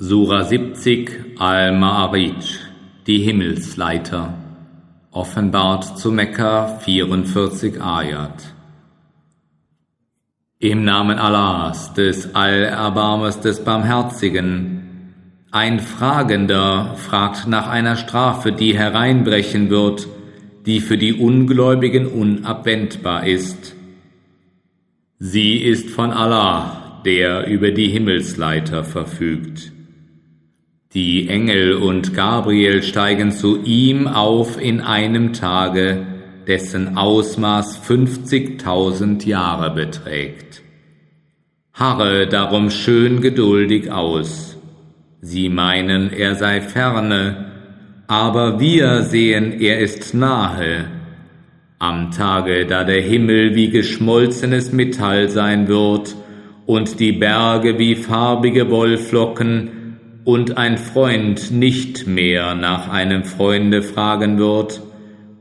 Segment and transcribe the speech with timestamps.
[0.00, 2.60] Sura 70 Al-Ma'arij,
[3.08, 4.32] die Himmelsleiter,
[5.10, 8.54] offenbart zu Mekka 44 Ayat.
[10.60, 15.10] Im Namen Allahs, des Allerbarmers, des Barmherzigen,
[15.50, 20.06] ein Fragender fragt nach einer Strafe, die hereinbrechen wird,
[20.64, 23.74] die für die Ungläubigen unabwendbar ist.
[25.18, 29.72] Sie ist von Allah, der über die Himmelsleiter verfügt.
[30.94, 36.06] Die Engel und Gabriel steigen zu ihm auf in einem Tage,
[36.46, 40.62] dessen Ausmaß 50.000 Jahre beträgt.
[41.74, 44.56] Harre darum schön geduldig aus.
[45.20, 47.52] Sie meinen, er sei ferne,
[48.06, 50.86] aber wir sehen, er ist nahe.
[51.78, 56.16] Am Tage, da der Himmel wie geschmolzenes Metall sein wird
[56.64, 59.77] und die Berge wie farbige Wollflocken,
[60.24, 64.82] und ein Freund nicht mehr nach einem Freunde fragen wird,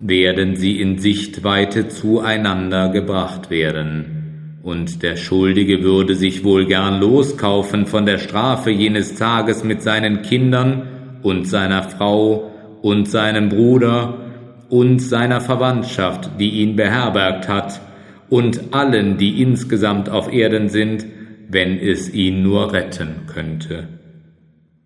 [0.00, 4.58] werden sie in Sichtweite zueinander gebracht werden.
[4.62, 10.22] Und der Schuldige würde sich wohl gern loskaufen von der Strafe jenes Tages mit seinen
[10.22, 12.50] Kindern und seiner Frau
[12.80, 14.18] und seinem Bruder
[14.68, 17.80] und seiner Verwandtschaft, die ihn beherbergt hat,
[18.28, 21.04] und allen, die insgesamt auf Erden sind,
[21.48, 23.88] wenn es ihn nur retten könnte.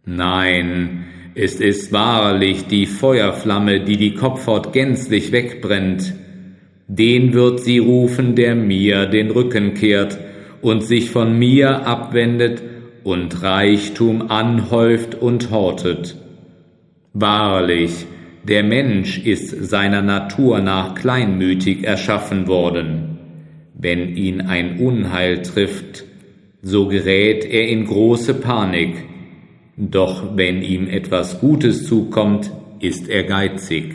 [0.09, 1.05] Nein,
[1.35, 6.15] es ist wahrlich die Feuerflamme, die die Kopfhaut gänzlich wegbrennt.
[6.87, 10.17] Den wird sie rufen, der mir den Rücken kehrt
[10.63, 12.63] und sich von mir abwendet
[13.03, 16.15] und Reichtum anhäuft und hortet.
[17.13, 18.07] Wahrlich,
[18.45, 23.19] der Mensch ist seiner Natur nach kleinmütig erschaffen worden.
[23.75, 26.05] Wenn ihn ein Unheil trifft,
[26.63, 28.95] so gerät er in große Panik,
[29.77, 33.93] doch wenn ihm etwas Gutes zukommt, ist er geizig.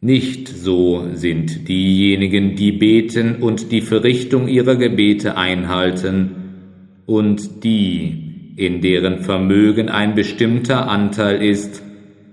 [0.00, 6.36] Nicht so sind diejenigen, die beten und die Verrichtung ihrer Gebete einhalten,
[7.06, 11.82] und die, in deren Vermögen ein bestimmter Anteil ist,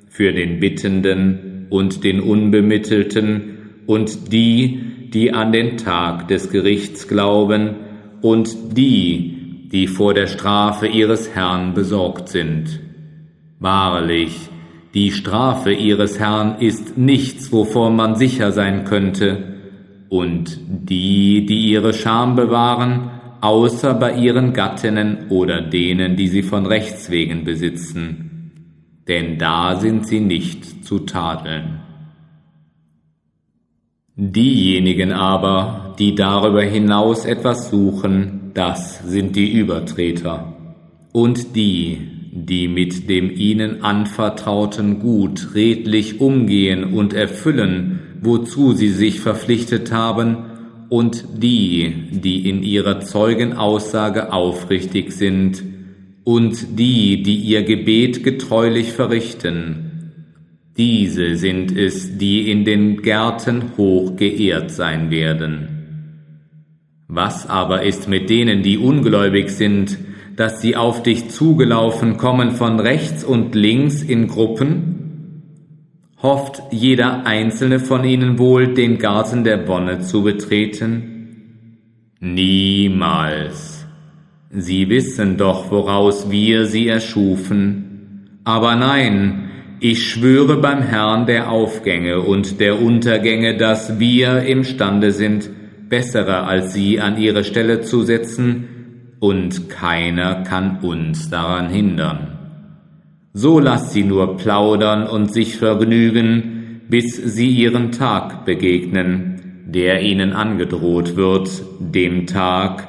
[0.07, 4.79] für den Bittenden und den Unbemittelten, und die,
[5.13, 7.75] die an den Tag des Gerichts glauben,
[8.21, 9.36] und die,
[9.71, 12.79] die vor der Strafe ihres Herrn besorgt sind.
[13.59, 14.49] Wahrlich,
[14.93, 19.55] die Strafe ihres Herrn ist nichts, wovor man sicher sein könnte,
[20.09, 23.11] und die, die ihre Scham bewahren,
[23.41, 28.51] außer bei ihren Gattinnen oder denen, die sie von Rechts wegen besitzen,
[29.07, 31.81] denn da sind sie nicht zu tadeln.
[34.15, 40.55] Diejenigen aber, die darüber hinaus etwas suchen, das sind die Übertreter.
[41.11, 41.99] Und die,
[42.31, 50.37] die mit dem ihnen anvertrauten Gut redlich umgehen und erfüllen, wozu sie sich verpflichtet haben,
[50.89, 55.61] und die, die in ihrer Zeugenaussage aufrichtig sind,
[56.23, 60.13] und die, die ihr Gebet getreulich verrichten.
[60.77, 65.76] Diese sind es, die in den Gärten hoch geehrt sein werden.
[67.07, 69.97] Was aber ist mit denen, die ungläubig sind,
[70.35, 74.97] dass sie auf dich zugelaufen kommen von rechts und links in Gruppen?
[76.21, 81.13] Hofft jeder einzelne von ihnen wohl, den Garten der Wonne zu betreten?
[82.19, 83.85] Niemals.
[84.49, 88.41] Sie wissen doch, woraus wir sie erschufen.
[88.43, 95.49] Aber nein, ich schwöre beim Herrn der Aufgänge und der Untergänge, dass wir imstande sind,
[95.89, 98.69] bessere als sie an ihre Stelle zu setzen,
[99.19, 102.37] und keiner kann uns daran hindern.
[103.33, 110.33] So lasst sie nur plaudern und sich vergnügen, bis sie ihren Tag begegnen, der ihnen
[110.33, 111.49] angedroht wird,
[111.79, 112.87] dem Tag,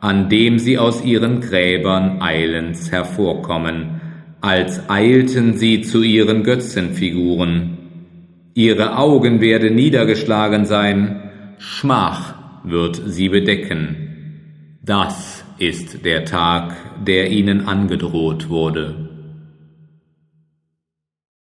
[0.00, 4.00] an dem sie aus ihren Gräbern eilends hervorkommen,
[4.40, 7.78] als eilten sie zu ihren Götzenfiguren.
[8.54, 14.78] Ihre Augen werden niedergeschlagen sein, Schmach wird sie bedecken.
[14.82, 19.09] Das ist der Tag, der ihnen angedroht wurde.